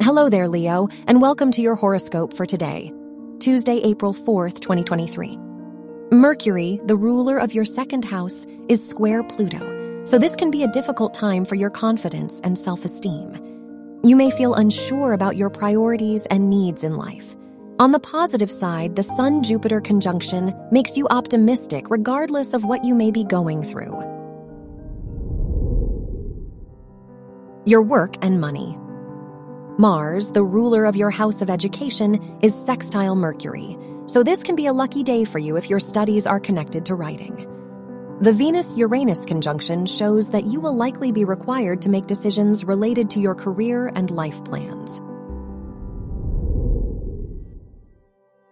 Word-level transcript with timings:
Hello 0.00 0.28
there, 0.28 0.46
Leo, 0.48 0.88
and 1.08 1.20
welcome 1.20 1.50
to 1.50 1.60
your 1.60 1.74
horoscope 1.74 2.32
for 2.32 2.46
today, 2.46 2.92
Tuesday, 3.40 3.78
April 3.78 4.14
4th, 4.14 4.60
2023. 4.60 5.36
Mercury, 6.12 6.80
the 6.84 6.94
ruler 6.94 7.36
of 7.36 7.52
your 7.52 7.64
second 7.64 8.04
house, 8.04 8.46
is 8.68 8.88
square 8.88 9.24
Pluto, 9.24 10.04
so 10.04 10.16
this 10.16 10.36
can 10.36 10.52
be 10.52 10.62
a 10.62 10.68
difficult 10.68 11.14
time 11.14 11.44
for 11.44 11.56
your 11.56 11.68
confidence 11.68 12.40
and 12.44 12.56
self 12.56 12.84
esteem. 12.84 14.00
You 14.04 14.14
may 14.14 14.30
feel 14.30 14.54
unsure 14.54 15.12
about 15.12 15.36
your 15.36 15.50
priorities 15.50 16.26
and 16.26 16.48
needs 16.48 16.84
in 16.84 16.96
life. 16.96 17.36
On 17.80 17.90
the 17.90 18.00
positive 18.00 18.52
side, 18.52 18.94
the 18.94 19.02
Sun 19.02 19.42
Jupiter 19.42 19.80
conjunction 19.80 20.54
makes 20.70 20.96
you 20.96 21.08
optimistic 21.10 21.90
regardless 21.90 22.54
of 22.54 22.64
what 22.64 22.84
you 22.84 22.94
may 22.94 23.10
be 23.10 23.24
going 23.24 23.62
through. 23.62 23.98
Your 27.66 27.82
work 27.82 28.14
and 28.22 28.40
money. 28.40 28.78
Mars, 29.80 30.32
the 30.32 30.42
ruler 30.42 30.84
of 30.84 30.96
your 30.96 31.08
house 31.10 31.40
of 31.40 31.48
education, 31.48 32.36
is 32.42 32.52
sextile 32.52 33.14
Mercury, 33.14 33.78
so 34.06 34.24
this 34.24 34.42
can 34.42 34.56
be 34.56 34.66
a 34.66 34.72
lucky 34.72 35.04
day 35.04 35.24
for 35.24 35.38
you 35.38 35.56
if 35.56 35.70
your 35.70 35.78
studies 35.78 36.26
are 36.26 36.40
connected 36.40 36.84
to 36.86 36.96
writing. 36.96 37.46
The 38.20 38.32
Venus 38.32 38.76
Uranus 38.76 39.24
conjunction 39.24 39.86
shows 39.86 40.30
that 40.30 40.46
you 40.46 40.58
will 40.58 40.74
likely 40.74 41.12
be 41.12 41.24
required 41.24 41.80
to 41.82 41.90
make 41.90 42.08
decisions 42.08 42.64
related 42.64 43.08
to 43.10 43.20
your 43.20 43.36
career 43.36 43.92
and 43.94 44.10
life 44.10 44.42
plans. 44.42 45.00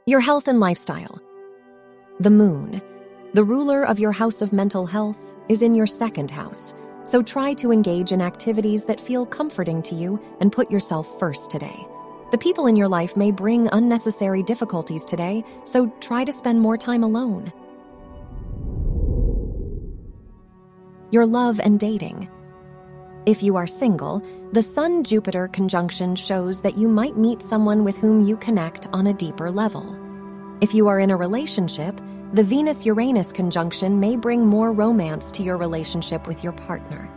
Your 0.06 0.20
health 0.20 0.46
and 0.46 0.60
lifestyle. 0.60 1.20
The 2.20 2.30
moon, 2.30 2.80
the 3.34 3.42
ruler 3.42 3.84
of 3.84 3.98
your 3.98 4.12
house 4.12 4.42
of 4.42 4.52
mental 4.52 4.86
health, 4.86 5.18
is 5.48 5.64
in 5.64 5.74
your 5.74 5.88
second 5.88 6.30
house, 6.30 6.72
so 7.06 7.22
try 7.22 7.54
to 7.54 7.72
engage 7.72 8.12
in 8.12 8.20
activities 8.20 8.84
that 8.84 9.00
feel 9.00 9.24
comforting 9.24 9.80
to 9.82 9.94
you 9.94 10.20
and 10.40 10.52
put 10.52 10.70
yourself 10.70 11.18
first 11.18 11.50
today. 11.50 11.86
The 12.32 12.38
people 12.38 12.66
in 12.66 12.74
your 12.74 12.88
life 12.88 13.16
may 13.16 13.30
bring 13.30 13.68
unnecessary 13.70 14.42
difficulties 14.42 15.04
today, 15.04 15.44
so 15.64 15.86
try 16.00 16.24
to 16.24 16.32
spend 16.32 16.60
more 16.60 16.76
time 16.76 17.04
alone. 17.04 17.52
Your 21.12 21.24
love 21.24 21.60
and 21.60 21.78
dating. 21.78 22.28
If 23.26 23.44
you 23.44 23.56
are 23.56 23.68
single, 23.68 24.22
the 24.52 24.62
Sun 24.62 25.04
Jupiter 25.04 25.46
conjunction 25.46 26.16
shows 26.16 26.60
that 26.62 26.76
you 26.76 26.88
might 26.88 27.16
meet 27.16 27.42
someone 27.42 27.84
with 27.84 27.96
whom 27.96 28.26
you 28.26 28.36
connect 28.36 28.88
on 28.92 29.06
a 29.06 29.14
deeper 29.14 29.50
level. 29.50 30.05
If 30.60 30.74
you 30.74 30.88
are 30.88 30.98
in 30.98 31.10
a 31.10 31.16
relationship, 31.16 32.00
the 32.32 32.42
Venus 32.42 32.86
Uranus 32.86 33.32
conjunction 33.32 34.00
may 34.00 34.16
bring 34.16 34.46
more 34.46 34.72
romance 34.72 35.30
to 35.32 35.42
your 35.42 35.58
relationship 35.58 36.26
with 36.26 36.42
your 36.42 36.52
partner. 36.52 37.10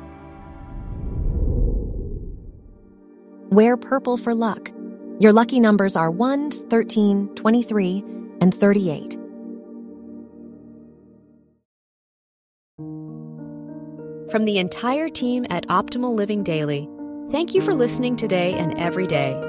Wear 3.49 3.77
purple 3.77 4.17
for 4.17 4.35
luck. 4.35 4.71
Your 5.19 5.33
lucky 5.33 5.59
numbers 5.59 5.95
are 5.95 6.11
1, 6.11 6.51
13, 6.51 7.35
23, 7.35 8.03
and 8.41 8.53
38. 8.53 9.17
From 14.29 14.45
the 14.45 14.59
entire 14.59 15.09
team 15.09 15.47
at 15.49 15.65
Optimal 15.67 16.15
Living 16.15 16.43
Daily, 16.43 16.87
thank 17.31 17.55
you 17.55 17.61
for 17.61 17.73
listening 17.73 18.15
today 18.15 18.53
and 18.53 18.77
every 18.77 19.07
day. 19.07 19.48